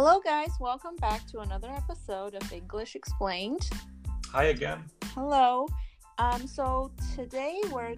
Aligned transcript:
Hello, 0.00 0.20
guys. 0.20 0.52
Welcome 0.60 0.94
back 1.00 1.26
to 1.32 1.40
another 1.40 1.70
episode 1.70 2.36
of 2.36 2.52
English 2.52 2.94
Explained. 2.94 3.68
Hi 4.30 4.44
again. 4.44 4.84
Hello. 5.06 5.66
Um, 6.18 6.46
so 6.46 6.92
today 7.16 7.60
we're 7.72 7.96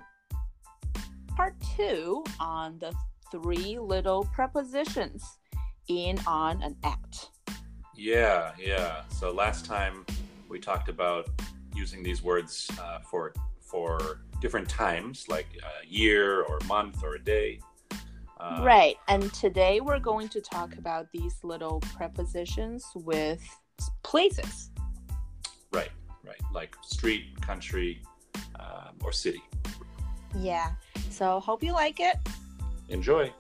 part 1.37 1.55
two 1.77 2.25
on 2.41 2.79
the 2.79 2.95
three 3.31 3.79
little 3.79 4.25
prepositions 4.33 5.23
in, 5.89 6.19
on, 6.27 6.63
and 6.63 6.75
at. 6.85 7.29
Yeah, 7.95 8.53
yeah. 8.59 9.03
So 9.11 9.31
last 9.31 9.67
time 9.67 10.07
we 10.49 10.59
talked 10.59 10.89
about 10.89 11.29
using 11.77 12.03
these 12.03 12.23
words 12.23 12.71
uh, 12.81 13.01
for 13.01 13.35
for 13.61 14.23
different 14.41 14.71
times, 14.71 15.27
like 15.29 15.49
a 15.63 15.87
year 15.87 16.45
or 16.45 16.57
a 16.63 16.65
month 16.65 17.05
or 17.05 17.17
a 17.17 17.23
day. 17.23 17.61
Uh, 18.41 18.61
right. 18.63 18.97
And 19.09 19.33
today 19.35 19.81
we're 19.81 19.99
going 19.99 20.29
to 20.31 20.41
talk 20.41 20.77
about 20.79 21.13
these 21.13 21.37
little 21.43 21.81
prepositions 21.95 22.87
with 22.95 23.43
places. 24.03 24.71
Right, 25.73 25.91
right. 26.25 26.41
Like 26.53 26.75
street, 26.83 27.39
country, 27.43 28.03
um, 28.59 28.97
or 29.05 29.13
city. 29.13 29.43
Yeah. 30.35 30.71
So 31.11 31.39
hope 31.41 31.63
you 31.63 31.73
like 31.73 32.01
it. 32.01 32.17
Enjoy. 32.89 33.31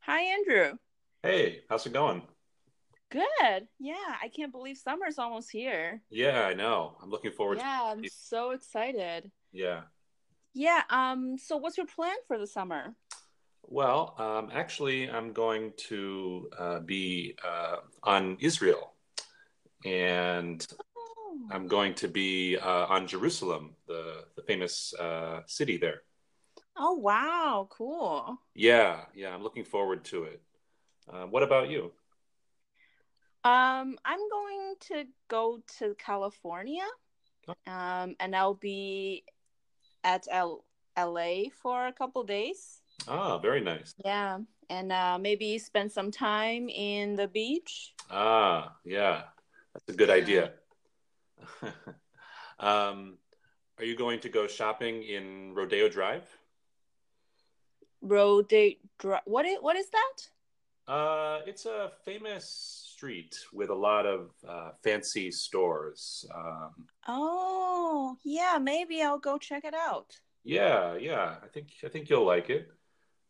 Hi, 0.00 0.20
Andrew. 0.20 0.78
Hey, 1.22 1.62
how's 1.70 1.86
it 1.86 1.92
going? 1.94 2.22
Good. 3.10 3.68
Yeah, 3.78 3.94
I 4.22 4.28
can't 4.28 4.52
believe 4.52 4.76
summer's 4.76 5.18
almost 5.18 5.50
here. 5.50 6.02
Yeah, 6.10 6.42
I 6.46 6.54
know. 6.54 6.96
I'm 7.02 7.10
looking 7.10 7.32
forward 7.32 7.58
Yeah, 7.58 7.80
I'm 7.84 8.04
so 8.10 8.50
excited. 8.50 9.30
Yeah. 9.52 9.82
Yeah, 10.54 10.82
um 10.90 11.38
so 11.38 11.56
what's 11.56 11.76
your 11.76 11.86
plan 11.86 12.16
for 12.26 12.38
the 12.38 12.46
summer? 12.46 12.94
Well, 13.70 14.14
um, 14.18 14.50
actually, 14.52 15.10
I'm 15.10 15.32
going 15.32 15.72
to 15.88 16.48
uh, 16.58 16.80
be 16.80 17.36
uh, 17.46 17.76
on 18.02 18.38
Israel, 18.40 18.94
and 19.84 20.66
Oh, 20.96 21.38
I'm 21.50 21.66
going 21.66 21.94
to 21.96 22.08
be 22.08 22.56
uh, 22.56 22.86
on 22.86 23.06
Jerusalem, 23.06 23.76
the 23.86 24.24
the 24.36 24.42
famous 24.42 24.94
uh, 24.94 25.42
city 25.46 25.76
there. 25.76 26.00
oh 26.78 26.94
wow, 26.94 27.68
cool. 27.70 28.38
Yeah, 28.54 29.04
yeah, 29.14 29.34
I'm 29.34 29.42
looking 29.42 29.64
forward 29.64 30.02
to 30.06 30.24
it. 30.24 30.40
Uh, 31.12 31.26
what 31.26 31.42
about 31.42 31.68
you? 31.68 31.92
Um 33.44 33.98
I'm 34.04 34.28
going 34.30 34.74
to 34.88 35.04
go 35.28 35.60
to 35.78 35.94
California. 35.94 36.86
Um 37.66 38.16
and 38.20 38.34
I'll 38.36 38.54
be 38.54 39.24
at 40.04 40.26
L- 40.30 40.64
LA 40.96 41.50
for 41.62 41.86
a 41.86 41.92
couple 41.92 42.22
days. 42.24 42.80
Ah, 43.06 43.38
very 43.38 43.60
nice. 43.60 43.94
Yeah, 44.04 44.38
and 44.68 44.92
uh 44.92 45.18
maybe 45.18 45.58
spend 45.58 45.92
some 45.92 46.10
time 46.10 46.68
in 46.68 47.16
the 47.16 47.28
beach. 47.28 47.94
Ah, 48.10 48.76
yeah, 48.84 49.22
that's 49.72 49.88
a 49.88 49.96
good 49.96 50.10
idea. 50.10 50.52
um, 52.58 53.18
are 53.78 53.84
you 53.84 53.96
going 53.96 54.20
to 54.20 54.28
go 54.28 54.46
shopping 54.46 55.02
in 55.02 55.54
Rodeo 55.54 55.88
Drive? 55.88 56.24
Road 58.00 58.48
Dri- 58.48 59.24
What 59.24 59.46
is 59.46 59.58
what 59.60 59.76
is 59.76 59.88
that? 59.90 60.16
Uh, 60.88 61.40
it's 61.46 61.66
a 61.66 61.92
famous 62.04 62.48
street 62.90 63.36
with 63.52 63.68
a 63.68 63.74
lot 63.74 64.06
of 64.06 64.30
uh, 64.48 64.70
fancy 64.82 65.30
stores. 65.30 66.24
Um, 66.34 66.86
Oh, 67.06 68.16
yeah, 68.24 68.58
maybe 68.60 69.02
I'll 69.02 69.18
go 69.18 69.38
check 69.38 69.64
it 69.64 69.74
out. 69.74 70.16
yeah, 70.44 70.96
yeah, 70.96 71.36
I 71.42 71.48
think 71.48 71.68
I 71.84 71.88
think 71.88 72.08
you'll 72.08 72.24
like 72.26 72.48
it. 72.50 72.68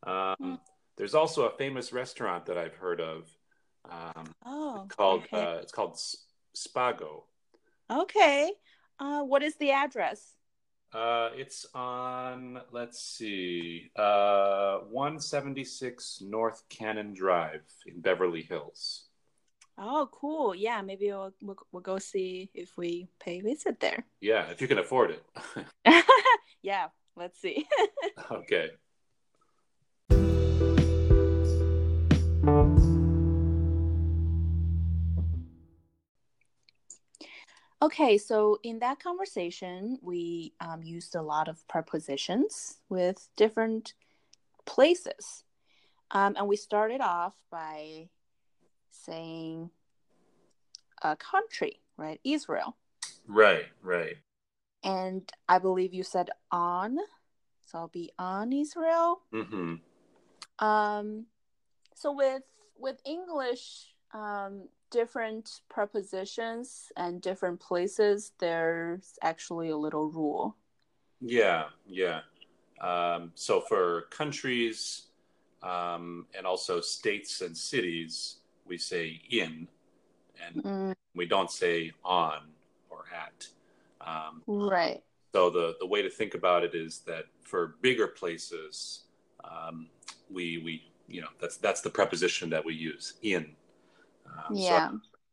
Um, 0.07 0.37
Mm. 0.41 0.61
There's 0.97 1.15
also 1.15 1.47
a 1.47 1.57
famous 1.57 1.93
restaurant 1.93 2.47
that 2.47 2.59
I've 2.59 2.75
heard 2.75 3.01
of 3.01 3.29
um, 3.89 4.27
Oh, 4.45 4.87
called 4.89 5.23
okay. 5.25 5.43
uh, 5.43 5.59
it's 5.63 5.73
called 5.73 5.97
Spago. 6.57 7.25
Okay. 7.91 8.53
Uh, 8.99 9.23
what 9.23 9.43
is 9.43 9.55
the 9.57 9.71
address? 9.73 10.35
Uh, 10.93 11.29
it's 11.35 11.67
on, 11.75 12.61
let's 12.73 13.03
see, 13.03 13.91
uh, 13.97 14.79
176 14.91 16.23
North 16.27 16.63
Canon 16.71 17.13
Drive 17.13 17.63
in 17.87 18.01
Beverly 18.01 18.43
Hills. 18.43 19.05
Oh, 19.77 20.09
cool. 20.11 20.55
Yeah, 20.55 20.81
maybe 20.83 21.09
we'll, 21.09 21.33
we'll, 21.43 21.59
we'll 21.73 21.83
go 21.83 21.99
see 21.99 22.51
if 22.55 22.77
we 22.77 23.09
pay 23.21 23.41
visit 23.41 23.79
there. 23.81 24.05
Yeah, 24.21 24.47
if 24.51 24.61
you 24.61 24.67
can 24.67 24.79
afford 24.79 25.13
it. 25.13 26.05
yeah, 26.63 26.89
let's 27.17 27.41
see. 27.41 27.67
okay. 28.33 28.71
Okay, 37.81 38.19
so 38.19 38.59
in 38.63 38.79
that 38.81 39.01
conversation, 39.01 39.99
we 40.03 40.53
um, 40.61 40.83
used 40.83 41.15
a 41.15 41.23
lot 41.23 41.49
of 41.49 41.67
prepositions 41.69 42.79
with 42.89 43.29
different 43.37 43.95
places. 44.67 45.45
Um, 46.11 46.37
and 46.37 46.49
we 46.49 46.57
started 46.57 47.01
off 47.01 47.35
by 47.51 48.09
saying 48.91 49.71
a 51.03 51.17
country, 51.17 51.81
right? 51.97 52.21
Israel. 52.25 52.77
Right, 53.27 53.67
right. 53.83 54.17
And 54.83 55.31
I 55.49 55.59
believe 55.59 55.93
you 55.93 56.03
said 56.03 56.31
on. 56.51 56.99
So 57.67 57.79
I'll 57.79 57.89
be 57.89 58.11
on 58.19 58.53
Israel. 58.53 59.21
Mm-hmm. 59.33 59.75
Um, 60.65 61.27
so 61.95 62.13
with 62.13 62.43
with 62.79 63.01
English, 63.05 63.89
um, 64.15 64.69
different 64.91 65.61
prepositions 65.69 66.93
and 66.97 67.21
different 67.23 67.61
places, 67.61 68.33
there's 68.39 69.19
actually 69.23 69.71
a 69.71 69.77
little 69.77 70.11
rule. 70.11 70.57
Yeah, 71.21 71.65
yeah. 71.87 72.21
Um, 72.81 73.33
so 73.35 73.61
for 73.61 74.03
countries 74.11 75.07
um, 75.63 76.27
and 76.37 76.47
also 76.47 76.81
states 76.81 77.41
and 77.41 77.57
cities, 77.57 78.37
we 78.67 78.79
say 78.79 79.21
in, 79.31 79.69
and 80.47 80.65
Mm, 80.65 80.95
we 81.15 81.27
don't 81.27 81.51
say 81.51 81.93
on 82.05 82.41
or 82.91 83.05
at. 83.15 83.49
Um, 84.01 84.43
right. 84.47 85.03
So 85.35 85.51
the 85.51 85.77
the 85.81 85.87
way 85.87 86.03
to 86.03 86.11
think 86.11 86.35
about 86.35 86.65
it 86.65 86.75
is 86.75 87.01
that 87.01 87.27
for 87.43 87.77
bigger 87.83 88.09
places, 88.09 89.05
um, 89.45 89.89
we 90.31 90.59
we 90.59 90.85
you 91.09 91.21
know 91.21 91.29
that's 91.41 91.57
that's 91.57 91.81
the 91.81 91.91
preposition 91.91 92.51
that 92.51 92.65
we 92.65 92.75
use 92.75 93.15
in. 93.23 93.55
Um, 94.37 94.57
so 94.57 94.63
Yeah. 94.63 94.91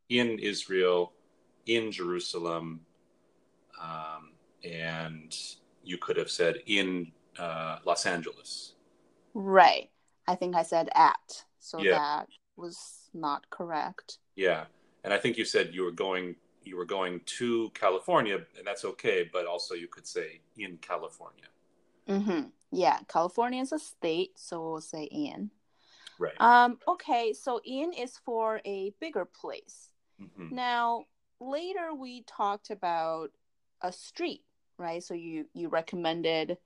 in 0.08 0.38
Israel, 0.38 1.12
in 1.66 1.90
Jerusalem, 1.92 2.86
um, 3.80 4.32
and 4.64 5.36
you 5.82 5.98
could 5.98 6.16
have 6.16 6.30
said 6.30 6.62
in 6.66 7.12
uh, 7.38 7.78
Los 7.84 8.06
Angeles. 8.06 8.74
Right. 9.34 9.90
I 10.26 10.34
think 10.34 10.56
I 10.56 10.62
said 10.62 10.88
at. 10.94 11.44
So 11.60 11.78
Yeah. 11.80 11.92
that 11.92 12.28
was 12.56 13.10
not 13.12 13.48
correct. 13.50 14.18
Yeah, 14.34 14.66
and 15.04 15.12
I 15.12 15.18
think 15.18 15.36
you 15.36 15.44
said 15.44 15.74
you 15.74 15.82
were 15.84 15.92
going 15.92 16.36
you 16.62 16.76
were 16.76 16.84
going 16.84 17.20
to 17.38 17.70
California, 17.74 18.44
and 18.58 18.66
that's 18.66 18.84
okay. 18.84 19.28
But 19.32 19.46
also 19.46 19.74
you 19.74 19.86
could 19.86 20.06
say 20.06 20.40
in 20.56 20.78
California. 20.78 21.44
Mm-hmm. 22.08 22.48
Yeah. 22.72 22.98
California 23.06 23.62
is 23.62 23.70
a 23.72 23.78
state, 23.78 24.36
so 24.36 24.60
we'll 24.62 24.80
say 24.80 25.04
in. 25.04 25.50
Right. 26.18 26.40
Um, 26.40 26.78
okay, 26.88 27.32
so 27.32 27.60
in 27.64 27.92
is 27.92 28.18
for 28.24 28.60
a 28.64 28.92
bigger 29.00 29.24
place. 29.24 29.90
hmm 30.18 30.54
Now, 30.54 31.04
later 31.40 31.94
we 31.94 32.22
talked 32.22 32.70
about 32.70 33.30
a 33.82 33.92
street, 33.92 34.42
right? 34.78 35.02
So 35.02 35.14
you 35.14 35.46
you 35.54 35.68
recommended 35.68 36.58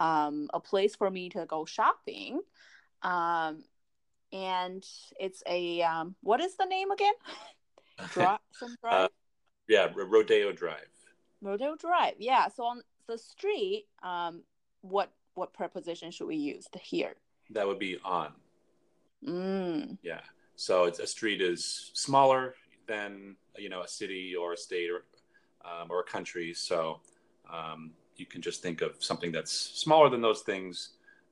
um, 0.00 0.48
a 0.52 0.60
place 0.60 0.94
for 0.94 1.10
me 1.10 1.28
to 1.30 1.46
go 1.46 1.64
shopping, 1.64 2.40
um, 3.02 3.64
and 4.32 4.84
it's 5.18 5.42
a 5.46 5.82
um, 5.82 6.14
what 6.22 6.40
is 6.40 6.56
the 6.56 6.66
name 6.66 6.90
again? 6.90 7.14
Drive, 8.12 8.38
some 8.52 8.76
drive, 8.80 9.08
Yeah, 9.66 9.88
Rodeo 9.94 10.52
Drive. 10.52 10.86
Rodeo 11.42 11.74
Drive. 11.76 12.14
Yeah. 12.18 12.48
So 12.48 12.64
on 12.64 12.82
the 13.08 13.18
street, 13.18 13.86
um, 14.02 14.42
what 14.82 15.10
what 15.34 15.52
preposition 15.52 16.10
should 16.10 16.26
we 16.26 16.36
use 16.36 16.66
here? 16.80 17.14
That 17.50 17.66
would 17.66 17.78
be 17.78 17.98
on. 18.04 18.32
Mm, 19.26 19.98
Yeah. 20.02 20.20
So 20.56 20.84
it's 20.84 20.98
a 20.98 21.06
street 21.06 21.40
is 21.40 21.90
smaller 21.94 22.54
than 22.86 23.36
you 23.56 23.68
know 23.68 23.82
a 23.82 23.88
city 23.88 24.34
or 24.34 24.54
a 24.54 24.56
state 24.56 24.90
or 24.90 25.04
um, 25.64 25.88
or 25.90 26.00
a 26.00 26.04
country. 26.04 26.52
So 26.54 27.00
um, 27.52 27.92
you 28.16 28.26
can 28.26 28.42
just 28.42 28.62
think 28.62 28.80
of 28.82 28.96
something 28.98 29.30
that's 29.30 29.52
smaller 29.52 30.08
than 30.08 30.20
those 30.20 30.42
things. 30.42 30.90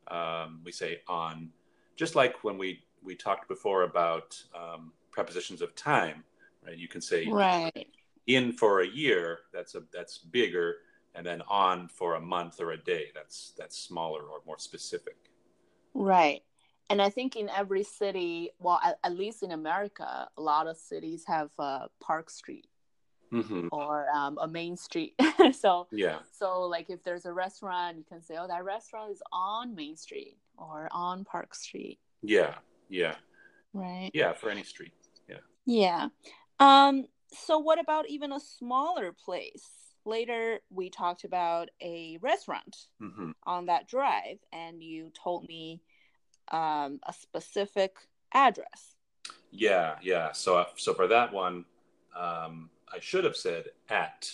Um, 0.08 0.60
we 0.64 0.70
say 0.70 1.00
on, 1.08 1.50
just 1.96 2.14
like 2.14 2.44
when 2.44 2.56
we 2.58 2.84
we 3.02 3.14
talked 3.16 3.48
before 3.48 3.82
about 3.82 4.40
um, 4.54 4.92
prepositions 5.10 5.60
of 5.62 5.74
time, 5.74 6.22
right? 6.64 6.76
You 6.76 6.88
can 6.88 7.00
say 7.00 7.26
right. 7.26 7.88
in 8.26 8.52
for 8.52 8.82
a 8.82 8.86
year. 8.86 9.40
That's 9.52 9.74
a 9.74 9.82
that's 9.92 10.18
bigger, 10.18 10.76
and 11.14 11.26
then 11.26 11.42
on 11.48 11.88
for 11.88 12.14
a 12.14 12.20
month 12.20 12.60
or 12.60 12.72
a 12.72 12.78
day. 12.78 13.06
That's 13.14 13.52
that's 13.58 13.76
smaller 13.76 14.22
or 14.22 14.40
more 14.46 14.58
specific. 14.58 15.16
Right. 15.94 16.42
And 16.88 17.02
I 17.02 17.10
think 17.10 17.34
in 17.36 17.48
every 17.48 17.82
city, 17.82 18.50
well, 18.58 18.80
at, 18.84 18.98
at 19.02 19.16
least 19.16 19.42
in 19.42 19.50
America, 19.50 20.28
a 20.36 20.40
lot 20.40 20.66
of 20.68 20.76
cities 20.76 21.24
have 21.26 21.50
a 21.58 21.88
Park 22.00 22.30
Street 22.30 22.66
Mm-hmm. 23.32 23.68
or 23.72 24.06
um, 24.14 24.38
a 24.40 24.46
main 24.46 24.76
street. 24.76 25.20
so 25.52 25.88
Yeah. 25.90 26.20
so 26.30 26.60
like 26.62 26.90
if 26.90 27.02
there's 27.02 27.26
a 27.26 27.32
restaurant, 27.32 27.96
you 27.98 28.04
can 28.08 28.22
say, 28.22 28.36
oh, 28.38 28.46
that 28.46 28.64
restaurant 28.64 29.10
is 29.10 29.20
on 29.32 29.74
Main 29.74 29.96
Street 29.96 30.38
or 30.56 30.88
on 30.92 31.24
Park 31.24 31.52
Street. 31.52 31.98
Yeah. 32.22 32.54
Yeah. 32.88 33.16
Right. 33.74 34.12
Yeah. 34.14 34.32
For 34.32 34.48
any 34.48 34.62
street. 34.62 34.92
Yeah. 35.28 35.38
Yeah. 35.66 36.08
Um. 36.60 37.06
So 37.32 37.58
what 37.58 37.80
about 37.80 38.08
even 38.08 38.30
a 38.32 38.38
smaller 38.38 39.10
place? 39.12 39.66
Later, 40.04 40.60
we 40.70 40.88
talked 40.88 41.24
about 41.24 41.68
a 41.82 42.18
restaurant 42.22 42.76
hmm 43.00 43.32
on 43.44 43.66
that 43.66 43.88
drive, 43.88 44.38
and 44.52 44.80
you 44.84 45.10
told 45.20 45.48
me 45.48 45.80
um, 46.50 47.00
a 47.06 47.12
specific 47.12 47.96
address. 48.32 48.94
Yeah. 49.50 49.96
Yeah. 50.02 50.32
So 50.32 50.64
so 50.76 50.94
for 50.94 51.06
that 51.08 51.32
one, 51.32 51.64
um, 52.16 52.70
I 52.92 52.98
should 53.00 53.24
have 53.24 53.36
said 53.36 53.66
at 53.88 54.30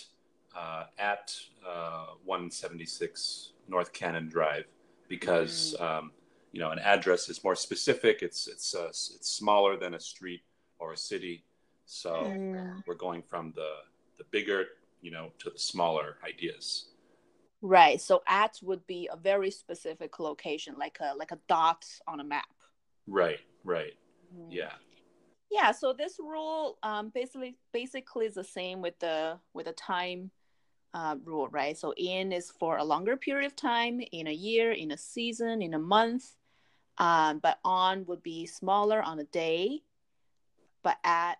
uh, 0.55 0.85
at 0.99 1.35
uh, 1.67 2.05
176 2.25 3.51
North 3.67 3.93
Canon 3.93 4.29
Drive 4.29 4.65
because 5.07 5.75
um, 5.79 6.11
you 6.51 6.59
know 6.59 6.71
an 6.71 6.79
address 6.79 7.29
is 7.29 7.43
more 7.43 7.55
specific. 7.55 8.21
It's 8.21 8.47
it's 8.47 8.75
uh, 8.75 8.87
it's 8.89 9.29
smaller 9.29 9.77
than 9.77 9.93
a 9.93 9.99
street 9.99 10.41
or 10.79 10.93
a 10.93 10.97
city. 10.97 11.43
So 11.85 12.11
Mm. 12.13 12.83
we're 12.87 12.95
going 12.95 13.23
from 13.23 13.53
the 13.55 13.69
the 14.17 14.23
bigger 14.31 14.65
you 15.01 15.11
know 15.11 15.31
to 15.39 15.49
the 15.49 15.59
smaller 15.59 16.17
ideas. 16.27 16.85
Right. 17.65 18.01
So 18.01 18.21
at 18.27 18.59
would 18.61 18.85
be 18.87 19.09
a 19.11 19.15
very 19.15 19.49
specific 19.49 20.19
location, 20.19 20.75
like 20.77 20.97
a 20.99 21.15
like 21.15 21.31
a 21.31 21.39
dot 21.47 21.85
on 22.05 22.19
a 22.19 22.23
map. 22.23 22.53
Right. 23.07 23.39
Right. 23.63 23.93
Mm. 24.37 24.47
Yeah. 24.49 24.73
Yeah. 25.49 25.71
So 25.71 25.93
this 25.93 26.17
rule 26.19 26.77
um, 26.83 27.09
basically 27.15 27.55
basically 27.71 28.25
is 28.25 28.35
the 28.35 28.43
same 28.43 28.81
with 28.81 28.99
the 28.99 29.39
with 29.53 29.67
the 29.67 29.71
time 29.71 30.29
uh, 30.93 31.15
rule, 31.23 31.47
right? 31.47 31.77
So 31.77 31.93
in 31.95 32.33
is 32.33 32.51
for 32.51 32.77
a 32.77 32.83
longer 32.83 33.15
period 33.15 33.45
of 33.47 33.55
time, 33.55 34.01
in 34.11 34.27
a 34.27 34.33
year, 34.33 34.73
in 34.73 34.91
a 34.91 34.97
season, 34.97 35.61
in 35.61 35.73
a 35.73 35.79
month. 35.79 36.35
Um, 36.97 37.39
but 37.39 37.59
on 37.63 38.05
would 38.07 38.21
be 38.21 38.45
smaller 38.45 39.01
on 39.01 39.19
a 39.19 39.23
day, 39.23 39.83
but 40.83 40.97
at 41.05 41.37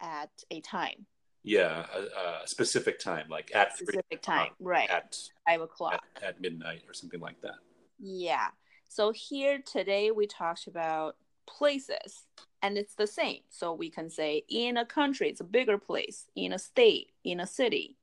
at 0.00 0.30
a 0.50 0.60
time, 0.62 1.06
Yeah. 1.42 1.86
A, 1.94 2.42
a 2.44 2.48
specific 2.48 2.98
time, 2.98 3.28
like 3.28 3.54
at 3.54 3.76
three 3.78 3.86
specific 3.86 4.22
time, 4.22 4.50
right? 4.60 4.90
at, 4.90 5.16
Five 5.46 5.60
o'clock. 5.60 6.02
at 6.16 6.22
at 6.22 6.40
midnight 6.40 6.82
or 6.88 6.94
something 6.94 7.20
like 7.20 7.40
that. 7.42 7.56
Yeah. 7.98 8.48
So 8.88 9.12
here 9.12 9.60
today 9.64 10.10
we 10.10 10.26
talked 10.26 10.66
about 10.66 11.16
places 11.46 12.24
and 12.62 12.76
it's 12.76 12.94
the 12.94 13.06
same. 13.06 13.40
So 13.48 13.72
we 13.72 13.90
can 13.90 14.10
say 14.10 14.44
in 14.48 14.76
a 14.76 14.84
country, 14.84 15.28
it's 15.28 15.40
a 15.40 15.44
bigger 15.44 15.78
place, 15.78 16.26
in 16.36 16.52
a 16.52 16.58
state, 16.58 17.12
in 17.24 17.40
a 17.40 17.46
city. 17.46 17.96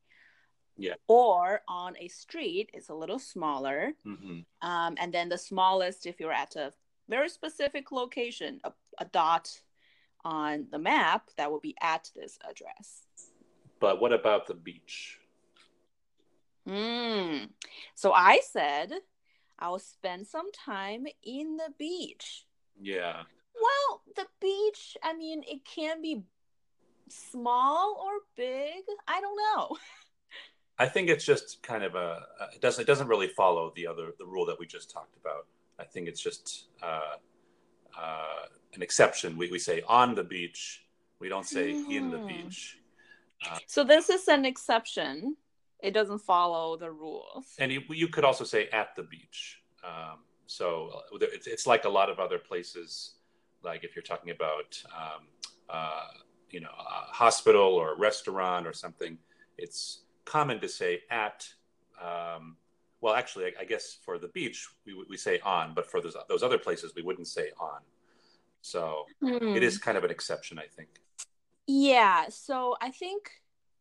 Yeah. 0.78 0.96
Or 1.08 1.62
on 1.68 1.96
a 1.98 2.08
street, 2.08 2.70
it's 2.74 2.90
a 2.90 2.94
little 2.94 3.20
smaller. 3.20 3.94
hmm 4.04 4.40
Um, 4.62 4.96
and 4.98 5.14
then 5.14 5.30
the 5.30 5.38
smallest, 5.38 6.06
if 6.06 6.20
you're 6.20 6.34
at 6.34 6.56
a 6.56 6.74
very 7.08 7.30
specific 7.30 7.92
location, 7.92 8.60
a, 8.64 8.74
a 9.00 9.06
dot 9.06 9.50
on 10.24 10.68
the 10.72 10.80
map, 10.80 11.30
that 11.38 11.52
will 11.52 11.60
be 11.60 11.76
at 11.82 12.10
this 12.16 12.38
address. 12.50 13.04
But 13.80 14.00
what 14.02 14.14
about 14.14 14.48
the 14.48 14.54
beach? 14.54 15.20
Mm. 16.68 17.50
So 17.94 18.12
I 18.14 18.40
said 18.52 18.92
I'll 19.60 19.80
spend 19.80 20.28
some 20.28 20.52
time 20.52 21.06
in 21.24 21.58
the 21.58 21.74
beach. 21.78 22.46
Yeah. 22.82 23.24
Well, 23.54 24.02
the 24.16 24.26
beach, 24.42 24.98
I 25.02 25.14
mean, 25.14 25.44
it 25.48 25.64
can 25.66 26.02
be 26.02 26.24
small 27.10 27.98
or 28.04 28.12
big. 28.36 28.84
I 29.08 29.22
don't 29.22 29.38
know. 29.38 29.78
I 30.78 30.88
think 30.88 31.10
it's 31.10 31.24
just 31.24 31.64
kind 31.64 31.84
of 31.84 31.96
a 31.96 32.26
it 32.54 32.60
doesn't 32.60 32.82
it 32.82 32.88
doesn't 32.88 33.08
really 33.08 33.30
follow 33.30 33.72
the 33.76 33.88
other 33.88 34.12
the 34.20 34.26
rule 34.26 34.46
that 34.48 34.60
we 34.60 34.66
just 34.66 34.92
talked 34.92 35.16
about. 35.16 35.46
I 35.80 35.86
think 35.86 36.10
it's 36.10 36.20
just 36.20 36.68
uh, 36.84 37.16
uh, 37.98 38.46
an 38.74 38.82
exception. 38.82 39.38
We 39.38 39.50
we 39.50 39.60
say 39.60 39.84
on 39.88 40.16
the 40.16 40.24
beach. 40.24 40.82
We 41.20 41.30
don't 41.30 41.46
say 41.46 41.72
in 41.72 42.12
the 42.12 42.18
Hmm. 42.18 42.28
Beach. 43.40 43.64
So 43.68 43.84
this 43.84 44.10
is 44.10 44.28
an 44.28 44.46
exception. 44.46 45.36
It 45.82 45.92
doesn't 45.92 46.20
follow 46.20 46.78
the 46.78 46.92
rules. 46.92 47.54
And 47.60 47.72
you, 47.72 47.82
you 47.90 48.08
could 48.08 48.24
also 48.24 48.44
say 48.44 48.70
at 48.70 48.96
the 48.96 49.04
beach. 49.04 49.62
Um, 49.84 50.20
so 50.48 51.02
uh, 51.14 51.18
it's, 51.22 51.48
it's 51.48 51.68
like 51.68 51.86
a 51.86 51.90
lot 51.90 52.10
of 52.10 52.20
other 52.20 52.40
places, 52.40 53.16
like 53.64 53.84
if 53.84 53.96
you're 53.96 54.04
talking 54.04 54.32
about, 54.32 54.82
um, 54.96 55.28
uh, 55.70 56.08
you 56.50 56.60
know, 56.60 56.70
a 56.70 57.14
hospital 57.14 57.62
or 57.62 57.94
a 57.94 57.98
restaurant 57.98 58.66
or 58.66 58.74
something, 58.74 59.18
it's 59.58 60.02
common 60.24 60.60
to 60.62 60.70
say 60.70 61.02
at. 61.10 61.48
Um, 62.02 62.58
well, 63.02 63.14
actually, 63.14 63.46
I, 63.46 63.52
I 63.62 63.66
guess 63.66 63.98
for 64.04 64.18
the 64.18 64.30
beach, 64.30 64.68
we, 64.86 64.94
we 65.10 65.18
say 65.18 65.40
on, 65.40 65.74
but 65.76 65.90
for 65.90 66.02
those, 66.02 66.16
those 66.30 66.44
other 66.44 66.58
places, 66.58 66.94
we 66.96 67.02
wouldn't 67.02 67.28
say 67.28 67.52
on. 67.60 67.82
So 68.62 69.06
it 69.22 69.62
is 69.62 69.78
kind 69.78 69.96
of 69.98 70.04
an 70.04 70.10
exception, 70.10 70.58
I 70.58 70.66
think. 70.66 70.90
Yeah, 71.68 72.30
so 72.30 72.76
I 72.82 72.92
think 72.92 73.30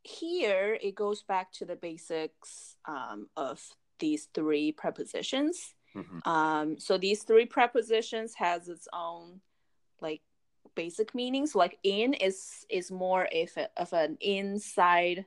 here 0.02 0.78
it 0.80 0.94
goes 0.94 1.22
back 1.22 1.52
to 1.52 1.64
the 1.64 1.76
basics 1.76 2.76
um, 2.86 3.28
of 3.36 3.62
these 3.98 4.26
three 4.34 4.72
prepositions. 4.72 5.74
Mhm. 5.94 6.26
Um, 6.26 6.78
so 6.78 6.98
these 6.98 7.22
three 7.24 7.46
prepositions 7.46 8.34
has 8.34 8.68
its 8.68 8.88
own 8.92 9.40
like 10.00 10.22
basic 10.74 11.14
meanings. 11.14 11.54
Like 11.54 11.78
in 11.82 12.14
is 12.14 12.66
is 12.68 12.90
more 12.90 13.28
if 13.30 13.56
of 13.76 13.92
an 13.92 14.16
inside 14.20 15.26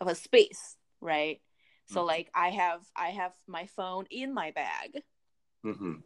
of 0.00 0.08
a 0.08 0.14
space, 0.14 0.76
right? 1.00 1.40
So 1.86 2.00
Mhm. 2.02 2.06
like 2.06 2.30
I 2.34 2.50
have 2.50 2.90
I 2.96 3.10
have 3.10 3.34
my 3.46 3.66
phone 3.66 4.06
in 4.10 4.32
my 4.32 4.50
bag. 4.52 5.02
hmm 5.62 6.00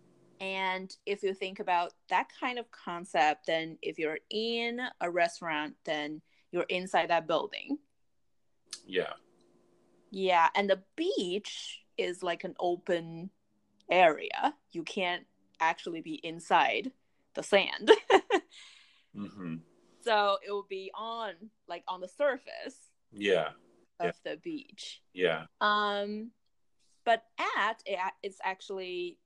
And 0.45 0.95
if 1.07 1.23
you 1.23 1.33
think 1.33 1.59
about 1.59 1.95
that 2.11 2.29
kind 2.39 2.59
of 2.59 2.71
concept, 2.71 3.47
then 3.47 3.79
if 3.81 3.99
you're 3.99 4.19
in 4.29 4.79
a 5.01 5.11
restaurant, 5.11 5.75
then 5.87 6.21
you're 6.53 6.67
inside 6.69 7.09
that 7.09 7.27
building. 7.27 7.79
Yeah. 8.87 9.15
Yeah. 10.11 10.51
And 10.55 10.69
the 10.69 10.83
beach 10.97 11.81
is 11.97 12.23
like 12.23 12.45
an 12.45 12.55
open 12.61 13.31
area. 13.91 14.55
You 14.73 14.83
can't 14.83 15.25
actually 15.61 16.03
be 16.03 16.15
inside 16.17 16.93
the 17.33 17.43
sand. 17.43 17.91
hmm 19.17 19.57
so 20.03 20.37
it 20.47 20.51
will 20.51 20.67
be 20.69 20.91
on 20.95 21.33
like 21.67 21.83
on 21.89 22.03
the 22.03 22.09
surface 22.09 22.77
Yeah. 23.13 23.53
of 23.99 24.15
Yeah. 24.25 24.33
the 24.33 24.37
beach. 24.37 25.01
Yeah. 25.15 25.47
Um, 25.63 26.33
but 27.07 27.23
at 27.39 27.83
it, 27.87 27.99
it's 28.23 28.39
actually 28.45 29.17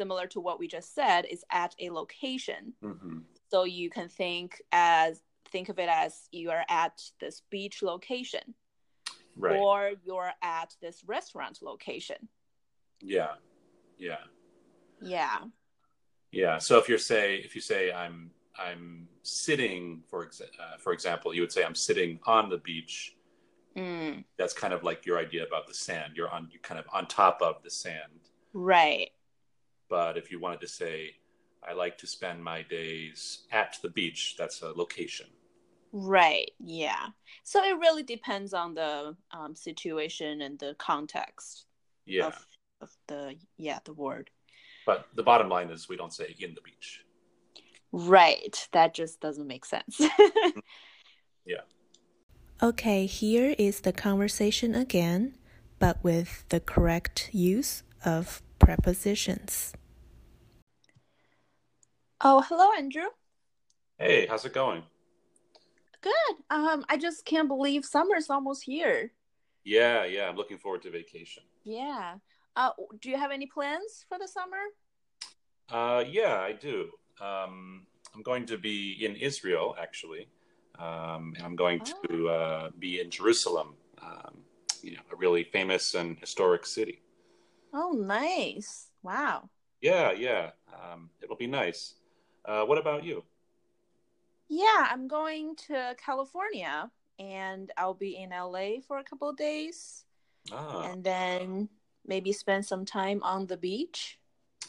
similar 0.00 0.26
to 0.28 0.40
what 0.40 0.58
we 0.58 0.66
just 0.66 0.94
said 0.94 1.22
is 1.34 1.44
at 1.62 1.74
a 1.78 1.90
location. 1.90 2.62
hmm 2.82 3.18
So 3.52 3.58
you 3.64 3.88
can 3.96 4.08
think 4.08 4.48
as 4.72 5.12
think 5.52 5.68
of 5.68 5.78
it 5.78 5.88
as 6.04 6.12
you 6.38 6.50
are 6.50 6.64
at 6.70 6.96
this 7.22 7.42
beach 7.50 7.82
location 7.82 8.46
Right. 9.36 9.58
or 9.58 9.78
you're 10.06 10.32
at 10.42 10.70
this 10.84 11.02
restaurant 11.16 11.56
location. 11.70 12.20
yeah. 13.16 13.34
Yeah. 13.98 14.24
Yeah. 15.02 15.38
Yeah. 16.32 16.56
So 16.66 16.72
if 16.80 16.88
you're 16.88 17.04
say 17.14 17.26
if 17.46 17.54
you 17.56 17.60
say 17.72 17.92
I'm 17.92 18.16
I'm 18.66 19.08
sitting 19.22 19.80
for 20.10 20.18
exa- 20.26 20.54
uh, 20.64 20.76
for 20.84 20.92
example, 20.96 21.28
you 21.34 21.42
would 21.44 21.52
say 21.56 21.62
I'm 21.64 21.74
sitting 21.88 22.12
on 22.36 22.48
the 22.48 22.58
beach. 22.70 22.96
Mm, 23.76 24.24
That's 24.38 24.54
kind 24.62 24.72
of 24.76 24.80
like 24.88 25.00
your 25.08 25.18
idea 25.26 25.42
about 25.50 25.64
the 25.70 25.74
sand. 25.86 26.08
You're 26.16 26.30
on 26.36 26.42
you're 26.52 26.66
kind 26.70 26.80
of 26.82 26.86
on 26.96 27.02
top 27.22 27.36
of 27.48 27.54
the 27.64 27.70
sand. 27.84 28.20
right. 28.54 29.10
But 29.90 30.16
if 30.16 30.30
you 30.30 30.40
wanted 30.40 30.60
to 30.62 30.68
say 30.68 31.16
I 31.68 31.74
like 31.74 31.98
to 31.98 32.06
spend 32.06 32.42
my 32.42 32.62
days 32.62 33.40
at 33.52 33.76
the 33.82 33.90
beach, 33.90 34.36
that's 34.38 34.62
a 34.62 34.68
location. 34.68 35.26
Right. 35.92 36.50
Yeah. 36.58 37.08
So 37.42 37.62
it 37.62 37.78
really 37.78 38.02
depends 38.04 38.54
on 38.54 38.74
the 38.74 39.16
um, 39.32 39.54
situation 39.54 40.40
and 40.40 40.58
the 40.58 40.74
context 40.78 41.66
Yeah. 42.06 42.28
of, 42.28 42.46
of 42.80 42.90
the 43.08 43.34
yeah 43.58 43.80
the 43.84 43.92
word. 43.92 44.30
But 44.86 45.08
the 45.14 45.22
bottom 45.22 45.48
line 45.50 45.68
is 45.70 45.88
we 45.88 45.96
don't 45.96 46.14
say 46.14 46.34
in 46.38 46.54
the 46.54 46.62
beach. 46.62 47.04
Right. 47.92 48.68
That 48.72 48.94
just 48.94 49.20
doesn't 49.20 49.46
make 49.46 49.64
sense. 49.64 50.00
Yeah. 51.46 51.62
Okay, 52.62 53.06
here 53.06 53.54
is 53.58 53.80
the 53.80 53.92
conversation 53.92 54.74
again, 54.74 55.34
but 55.78 55.98
with 56.04 56.44
the 56.50 56.60
correct 56.60 57.30
use 57.32 57.82
of 58.04 58.42
prepositions. 58.58 59.72
Oh, 62.22 62.42
hello, 62.48 62.68
Andrew. 62.76 63.06
Hey, 63.98 64.26
how's 64.26 64.44
it 64.44 64.52
going? 64.52 64.82
Good. 66.02 66.36
Um, 66.50 66.84
I 66.88 66.96
just 66.96 67.24
can't 67.24 67.48
believe 67.48 67.84
summer's 67.84 68.30
almost 68.30 68.62
here. 68.64 69.12
Yeah, 69.64 70.04
yeah. 70.04 70.28
I'm 70.28 70.36
looking 70.36 70.58
forward 70.58 70.82
to 70.82 70.90
vacation. 70.90 71.42
Yeah. 71.64 72.14
Uh, 72.56 72.70
do 73.00 73.10
you 73.10 73.16
have 73.18 73.30
any 73.30 73.46
plans 73.46 74.04
for 74.08 74.18
the 74.18 74.26
summer? 74.28 74.56
Uh, 75.70 76.04
yeah, 76.06 76.40
I 76.40 76.52
do. 76.52 76.90
Um, 77.20 77.86
I'm 78.14 78.22
going 78.22 78.46
to 78.46 78.58
be 78.58 79.04
in 79.04 79.14
Israel, 79.16 79.76
actually. 79.80 80.28
Um, 80.78 81.34
and 81.36 81.44
I'm 81.44 81.56
going 81.56 81.82
Oh. 81.84 82.06
to 82.08 82.28
uh, 82.28 82.70
be 82.78 83.00
in 83.00 83.10
Jerusalem, 83.10 83.74
um, 84.02 84.38
you 84.82 84.92
know, 84.92 85.02
a 85.12 85.16
really 85.16 85.44
famous 85.44 85.94
and 85.94 86.18
historic 86.18 86.64
city. 86.66 87.02
Oh, 87.72 87.92
nice. 87.92 88.88
Wow. 89.02 89.50
Yeah, 89.80 90.12
yeah. 90.12 90.50
Um, 90.72 91.10
it'll 91.22 91.36
be 91.36 91.46
nice. 91.46 91.94
Uh, 92.44 92.64
what 92.64 92.78
about 92.78 93.04
you? 93.04 93.22
Yeah, 94.48 94.88
I'm 94.90 95.06
going 95.08 95.54
to 95.68 95.94
California 96.04 96.90
and 97.18 97.70
I'll 97.76 97.94
be 97.94 98.16
in 98.16 98.30
LA 98.30 98.80
for 98.86 98.98
a 98.98 99.04
couple 99.04 99.28
of 99.28 99.36
days 99.36 100.04
Ah, 100.52 100.90
and 100.90 101.04
then 101.04 101.68
maybe 102.06 102.32
spend 102.32 102.64
some 102.66 102.84
time 102.84 103.22
on 103.22 103.46
the 103.46 103.56
beach. 103.56 104.18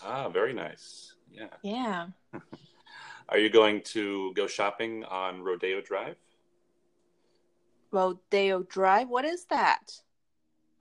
ah, 0.04 0.30
very 0.30 0.54
nice. 0.54 1.16
Yeah. 1.32 1.48
Yeah. 1.64 2.08
Are 3.30 3.38
you 3.40 3.50
going 3.50 3.82
to 3.96 4.34
go 4.34 4.46
shopping 4.48 5.06
on 5.06 5.42
Rodeo 5.42 5.82
Drive? 5.82 6.18
Rodeo 7.92 8.64
Drive, 8.64 9.08
what 9.10 9.26
is 9.26 9.46
that? 9.46 10.02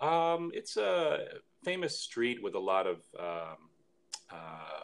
Um, 0.00 0.50
it's 0.54 0.76
a 0.76 1.26
famous 1.64 1.98
street 2.00 2.42
with 2.42 2.54
a 2.54 2.58
lot 2.58 2.86
of 2.86 2.96
um, 3.18 3.56
uh, 4.32 4.80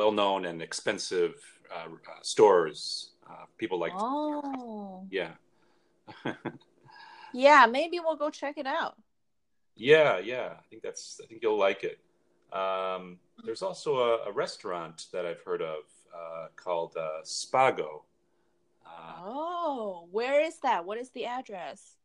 well-known 0.00 0.44
and 0.44 0.60
expensive 0.62 1.34
uh, 1.74 1.88
uh, 1.88 2.22
stores. 2.22 3.10
Uh, 3.28 3.46
people 3.58 3.78
like, 3.80 3.92
Oh. 3.96 5.04
yeah, 5.10 5.32
Yeah, 7.32 7.66
maybe 7.66 7.98
we'll 7.98 8.16
go 8.16 8.30
check 8.30 8.56
it 8.58 8.66
out. 8.66 8.94
yeah, 9.74 10.18
yeah. 10.18 10.50
I 10.58 10.62
think 10.70 10.82
that's. 10.82 11.20
I 11.22 11.26
think 11.26 11.42
you'll 11.42 11.58
like 11.58 11.82
it. 11.84 11.98
Um, 12.56 13.18
there's 13.44 13.62
also 13.62 13.90
a, 13.98 14.28
a 14.28 14.32
restaurant 14.32 15.06
that 15.12 15.26
I've 15.26 15.42
heard 15.42 15.60
of 15.60 15.80
uh, 16.14 16.46
called 16.56 16.94
uh, 16.96 17.22
Spago. 17.24 18.02
Uh, 18.86 19.14
Oh, 19.24 20.08
where 20.12 20.40
is 20.40 20.58
that? 20.60 20.84
What 20.86 20.98
is 20.98 21.10
the 21.10 21.24
address? 21.26 21.96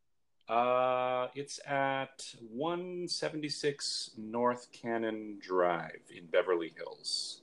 uh, 0.49 1.27
it's 1.35 1.59
at 1.65 2.25
176 2.51 4.11
North 4.17 4.67
Canon 4.73 5.37
Drive 5.39 6.01
in 6.17 6.25
Beverly 6.25 6.73
Hills. 6.75 7.41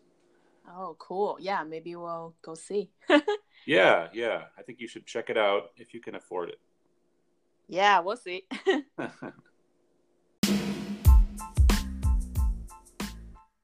Oh, 0.70 0.96
cool. 0.98 1.38
Yeah, 1.40 1.64
maybe 1.64 1.96
we'll 1.96 2.34
go 2.42 2.54
see. 2.54 2.90
Yeah, 3.66 4.08
yeah. 4.14 4.44
I 4.56 4.62
think 4.62 4.80
you 4.80 4.88
should 4.88 5.04
check 5.04 5.28
it 5.28 5.36
out 5.36 5.72
if 5.76 5.92
you 5.92 6.00
can 6.00 6.14
afford 6.14 6.48
it. 6.48 6.60
yeah, 7.68 7.98
we'll 8.00 8.16
see. 8.16 8.44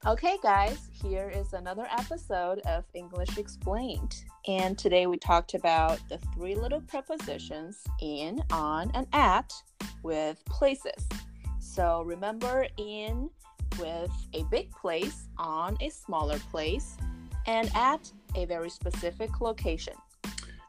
Okay, 0.07 0.37
guys, 0.43 0.87
here 0.91 1.31
is 1.35 1.53
another 1.53 1.87
episode 1.97 2.59
of 2.67 2.83
English 2.93 3.39
Explained. 3.39 4.15
And 4.47 4.77
today 4.77 5.07
we 5.07 5.17
talked 5.17 5.55
about 5.55 5.97
the 6.09 6.19
three 6.35 6.53
little 6.53 6.81
prepositions 6.81 7.79
in, 8.03 8.43
on, 8.51 8.91
and 8.93 9.07
at 9.13 9.51
with 10.03 10.45
places. 10.45 11.07
So 11.59 12.03
remember 12.03 12.67
in 12.77 13.31
with 13.77 14.11
a 14.33 14.43
big 14.45 14.71
place, 14.71 15.27
on 15.37 15.77
a 15.81 15.89
smaller 15.89 16.39
place, 16.51 16.97
and 17.47 17.69
at 17.75 18.11
a 18.35 18.45
very 18.45 18.69
specific 18.69 19.41
location. 19.41 19.93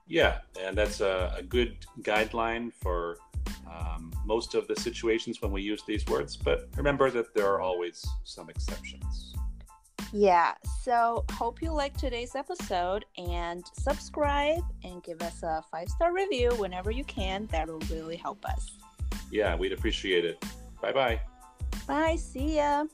yeah, 0.06 0.38
and 0.60 0.76
that's 0.76 1.00
a, 1.00 1.34
a 1.36 1.42
good 1.42 1.76
guideline 2.02 2.72
for 2.72 3.18
um, 3.68 4.12
most 4.24 4.54
of 4.54 4.68
the 4.68 4.76
situations 4.76 5.42
when 5.42 5.52
we 5.52 5.62
use 5.62 5.82
these 5.86 6.06
words. 6.06 6.36
But 6.36 6.68
remember 6.76 7.10
that 7.10 7.34
there 7.34 7.46
are 7.46 7.60
always 7.60 8.04
some 8.24 8.48
exceptions. 8.48 9.34
Yeah, 10.12 10.54
so 10.82 11.24
hope 11.32 11.60
you 11.60 11.72
liked 11.72 11.98
today's 11.98 12.36
episode 12.36 13.04
and 13.18 13.64
subscribe 13.78 14.62
and 14.84 15.02
give 15.02 15.20
us 15.20 15.42
a 15.42 15.62
five 15.70 15.88
star 15.88 16.12
review 16.12 16.50
whenever 16.56 16.90
you 16.90 17.04
can. 17.04 17.48
That'll 17.50 17.80
really 17.90 18.16
help 18.16 18.44
us. 18.44 18.70
Yeah, 19.30 19.56
we'd 19.56 19.72
appreciate 19.72 20.24
it. 20.24 20.42
Bye 20.80 20.92
bye. 20.92 21.20
Bye, 21.84 22.16
see 22.16 22.56
ya. 22.56 22.86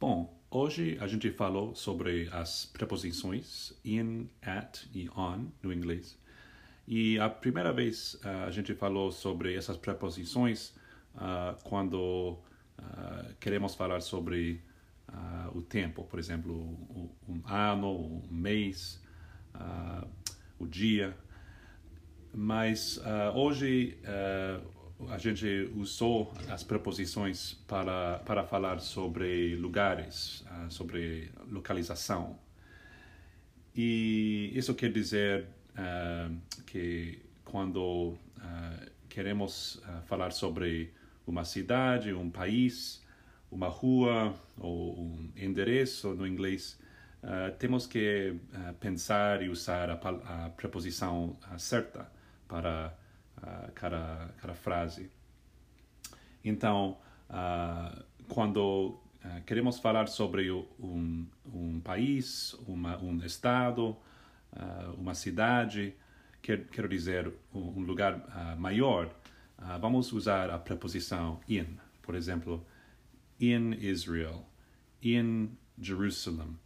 Bom, 0.00 0.42
hoje 0.50 0.98
a 1.00 1.06
gente 1.06 1.30
falou 1.30 1.74
sobre 1.74 2.28
as 2.32 2.66
preposições 2.66 3.72
in, 3.84 4.28
at 4.42 4.80
e 4.94 5.08
on 5.16 5.48
no 5.62 5.72
inglês. 5.72 6.18
E 6.86 7.18
a 7.18 7.28
primeira 7.30 7.72
vez 7.72 8.18
ah, 8.24 8.44
a 8.44 8.50
gente 8.50 8.74
falou 8.74 9.12
sobre 9.12 9.54
essas 9.54 9.76
preposições 9.76 10.74
ah, 11.14 11.56
quando 11.62 12.38
ah, 12.78 13.30
queremos 13.40 13.74
falar 13.74 14.00
sobre 14.00 14.60
o 15.54 15.60
tempo, 15.60 16.04
por 16.04 16.18
exemplo, 16.18 16.54
o- 16.54 17.10
um 17.28 17.42
ano, 17.46 17.90
um 17.90 18.22
mês, 18.30 18.98
o 20.58 20.66
dia. 20.66 21.14
Mas 22.34 22.98
ah, 23.04 23.30
hoje 23.34 23.98
ah, 24.06 24.58
a 25.10 25.18
gente 25.18 25.70
usou 25.76 26.32
as 26.48 26.64
preposições 26.64 27.54
para, 27.68 28.20
para 28.20 28.42
falar 28.44 28.80
sobre 28.80 29.54
lugares, 29.56 30.42
ah, 30.48 30.66
sobre 30.70 31.30
localização. 31.50 32.38
E 33.76 34.50
isso 34.54 34.74
quer 34.74 34.92
dizer 34.92 35.46
que 36.66 37.18
quando 37.42 38.14
queremos 39.08 39.82
falar 40.04 40.30
sobre 40.32 40.92
uma 41.26 41.42
cidade, 41.42 42.12
um 42.12 42.30
país, 42.30 43.02
uma 43.50 43.68
rua 43.68 44.34
ou 44.58 45.00
um 45.00 45.32
endereço 45.34 46.10
no 46.10 46.26
inglês, 46.26 46.78
temos 47.58 47.86
que 47.86 48.34
pensar 48.78 49.42
e 49.42 49.48
usar 49.48 49.88
a, 49.88 49.94
a 49.94 50.50
preposição 50.50 51.34
certa 51.56 52.06
para 52.52 52.94
ah, 53.42 53.70
cada, 53.74 54.28
cada 54.38 54.52
frase. 54.52 55.10
Então, 56.44 56.98
ah, 57.30 58.04
quando 58.28 59.00
ah, 59.24 59.40
queremos 59.46 59.78
falar 59.78 60.06
sobre 60.08 60.50
um, 60.50 61.26
um 61.46 61.80
país, 61.80 62.52
uma, 62.66 62.98
um 62.98 63.24
estado, 63.24 63.96
uma 64.98 65.14
cidade, 65.14 65.94
quer, 66.42 66.66
quero 66.66 66.86
dizer, 66.86 67.32
um, 67.54 67.80
lugar 67.80 68.20
maior, 68.58 69.08
vamos 69.80 70.12
usar 70.12 70.50
a 70.50 70.58
preposição 70.58 71.40
in. 71.48 71.78
Por 72.02 72.14
exemplo, 72.14 72.66
in 73.40 73.72
Israel, 73.80 74.44
in 75.00 75.56
Jerusalem. 75.80 76.58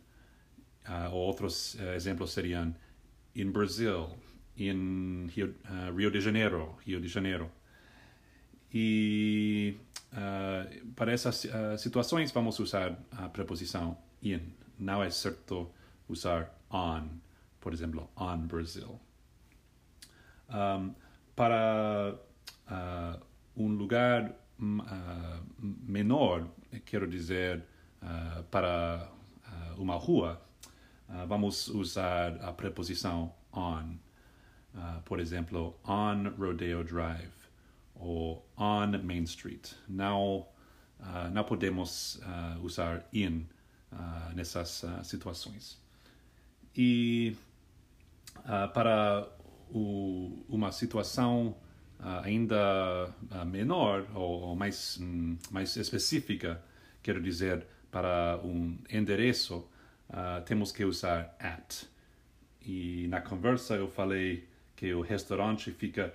Ah, 0.85 1.11
outros 1.11 1.77
eh, 1.79 1.95
exemplos 1.95 2.33
seriam 2.33 2.75
in 3.37 3.53
Brazil, 3.53 4.17
in 4.59 5.29
Rio, 5.29 5.55
ah, 5.65 5.91
Rio 5.97 6.11
de 6.11 6.21
Janeiro, 6.21 6.77
Rio 6.85 7.01
de 7.01 7.09
Janeiro. 7.09 7.51
E 8.73 9.77
ah, 10.13 10.67
para 10.95 11.13
essas 11.13 11.47
ah, 11.47 11.77
situações 11.79 12.33
vamos 12.33 12.59
usar 12.59 12.99
a 13.13 13.29
preposição 13.29 13.97
in. 14.23 14.41
Não 14.79 15.03
é 15.03 15.11
certo 15.11 15.71
usar 16.09 16.55
on, 16.71 17.09
por 17.61 17.73
exemplo, 17.73 18.11
on 18.17 18.47
Brazil. 18.47 19.01
Um, 20.49 20.95
para 21.35 22.15
ah, 22.67 23.19
um 23.57 23.69
lugar 23.69 24.35
ah, 24.61 25.41
menor, 25.61 26.49
quero 26.85 27.07
dizer, 27.07 27.65
ah, 28.03 28.43
para 28.51 29.11
uma 29.77 29.97
rua, 29.97 30.41
vamos 31.29 31.69
usar 31.69 32.37
a 32.43 32.53
preposição 32.53 33.33
on. 33.53 33.99
Ah, 34.77 35.01
por 35.05 35.21
exemplo, 35.21 35.79
on 35.85 36.29
Rodeo 36.39 36.85
Drive 36.85 37.33
ou 37.95 38.47
on 38.59 38.89
Main 39.03 39.23
Street. 39.25 39.73
Não, 39.89 40.47
ah, 41.01 41.31
não 41.33 41.45
podemos 41.45 42.21
ah, 42.23 42.59
usar 42.63 43.07
in 43.13 43.47
ah, 43.91 44.33
nessas 44.35 44.85
ah, 44.85 45.03
situações. 45.03 45.81
E 46.77 47.37
para 48.75 49.27
o- 49.71 50.45
uma 50.49 50.71
situação 50.71 51.57
ainda 52.23 53.11
menor 53.47 54.07
ou, 54.15 54.43
ou 54.43 54.57
mais, 54.57 54.99
hum, 55.01 55.39
mais 55.51 55.75
específica, 55.77 56.63
quero 57.03 57.21
dizer, 57.23 57.67
para 57.91 58.39
um 58.45 58.77
endereço, 58.91 59.67
temos 60.45 60.71
que 60.71 60.85
usar 60.85 61.35
at. 61.41 61.87
E 62.61 63.07
na 63.09 63.21
conversa 63.23 63.75
eu 63.75 63.89
falei 63.89 64.47
que 64.77 64.95
o 64.95 65.01
restaurante 65.01 65.73
fica 65.73 66.15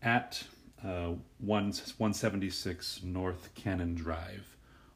at 0.00 0.42
uh, 0.82 1.20
1 1.40 1.72
176 1.72 3.02
North 3.04 3.50
Cannon 3.54 3.94
Drive. 3.94 4.46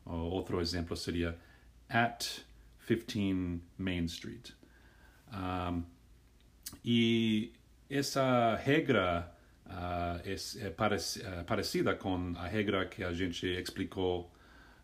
Ou 0.04 0.30
outro 0.32 0.60
exemplo 0.60 0.96
seria 0.96 1.36
at 1.88 2.40
15 2.88 3.60
Main 3.78 4.06
Street. 4.06 4.50
Um, 5.32 5.84
E 6.84 7.52
essa 7.88 8.56
regra 8.56 9.32
uh, 9.66 10.20
é, 10.24 10.66
é 10.66 10.70
parec 10.70 11.18
uh, 11.18 11.44
parecida 11.44 11.94
com 11.94 12.32
a 12.36 12.46
regra 12.46 12.86
que 12.86 13.04
a 13.04 13.12
gente 13.12 13.46
explicou 13.46 14.32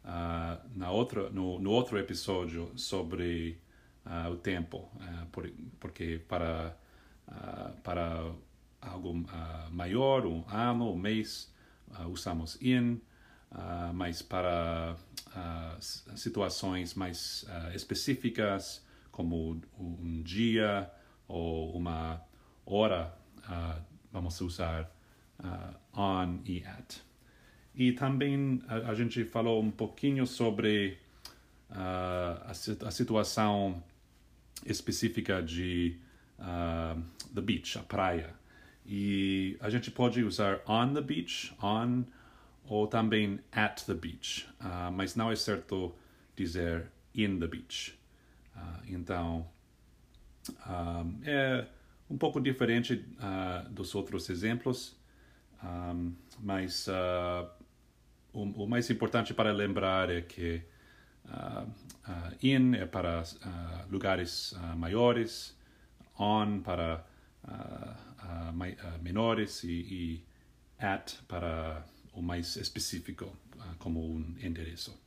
uh, 0.04 0.60
na 0.76 0.90
outra, 0.90 1.30
no, 1.30 1.58
no 1.58 1.70
outro 1.70 1.98
episódio 1.98 2.72
sobre 2.76 3.58
o 4.28 4.34
tempo, 4.34 4.90
por, 5.30 5.48
porque 5.78 6.20
para, 6.26 6.76
para 7.82 8.32
algo 8.80 9.24
maior, 9.70 10.26
um 10.26 10.44
ano, 10.48 10.92
um 10.92 10.96
mês, 10.96 11.52
usamos 12.08 12.60
in, 12.60 13.00
mas 13.94 14.22
para 14.22 14.96
situações 16.14 16.94
mais 16.94 17.46
específicas, 17.74 18.84
como 19.10 19.60
um 19.78 20.22
dia 20.22 20.90
ou 21.28 21.76
uma 21.76 22.20
hora, 22.66 23.14
vamos 24.10 24.40
usar 24.40 24.90
on 25.94 26.40
e 26.44 26.64
at. 26.64 27.02
E 27.74 27.92
também 27.92 28.62
a, 28.68 28.90
a 28.90 28.94
gente 28.94 29.24
falou 29.24 29.62
um 29.62 29.70
pouquinho 29.70 30.26
sobre 30.26 30.98
uh, 31.70 31.74
a, 31.74 32.50
a, 32.50 32.90
situação 32.90 33.82
específica 34.64 35.42
de 35.42 35.98
uh, 36.42 37.00
the 37.34 37.40
beach, 37.40 37.78
a 37.78 37.82
praia. 37.82 38.34
E 38.84 39.56
a 39.60 39.70
gente 39.70 39.90
pode 39.90 40.22
usar 40.22 40.60
on 40.66 40.92
the 40.94 41.00
beach, 41.00 41.54
on, 41.62 42.04
ou 42.66 42.86
também 42.86 43.40
at 43.52 43.84
the 43.86 43.94
beach, 43.94 44.46
uh, 44.60 44.90
mas 44.92 45.14
não 45.14 45.30
é 45.30 45.36
certo 45.36 45.94
dizer 46.36 46.90
in 47.14 47.38
the 47.38 47.46
beach. 47.46 47.98
então, 48.88 49.46
um, 50.66 51.20
é 51.24 51.66
um 52.10 52.18
pouco 52.18 52.40
diferente 52.40 53.04
dos 53.70 53.94
outros 53.94 54.28
exemplos, 54.28 54.96
um, 55.62 56.12
mas 56.40 56.88
o, 58.32 58.42
o, 58.42 58.66
mais 58.66 58.90
importante 58.90 59.34
para 59.34 59.52
lembrar 59.52 60.10
é 60.10 60.22
que 60.22 60.62
uh, 61.26 61.62
uh, 62.08 62.36
in 62.42 62.74
é 62.74 62.86
para 62.86 63.22
uh, 63.22 63.90
lugares 63.90 64.54
maiores, 64.76 65.56
on 66.18 66.62
para 66.62 67.04
uh, 67.48 67.50
uh, 67.50 68.50
uh, 68.52 69.02
menores 69.02 69.64
y, 69.64 69.80
y, 69.80 70.24
at 70.78 71.12
para 71.28 71.86
o 72.14 72.20
más 72.22 72.56
específico 72.56 73.36
como 73.78 74.00
un 74.04 74.36
enderezo. 74.40 74.98